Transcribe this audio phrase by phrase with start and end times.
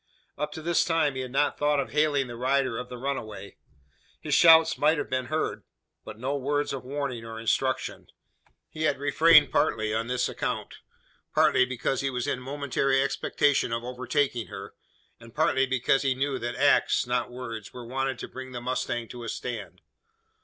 [0.35, 3.57] Up to this time he had not thought of hailing the rider of the runaway.
[4.19, 5.61] His shouts might have been heard;
[6.03, 8.07] but no words of warning, or instruction.
[8.71, 10.77] He had refrained: partly on this account;
[11.35, 14.73] partly because he was in momentary expectation of overtaking her;
[15.19, 19.07] and partly because he knew that acts, not words, were wanted to bring the mustang
[19.09, 19.81] to a stand.